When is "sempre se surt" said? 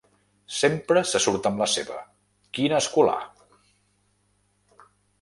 0.59-1.51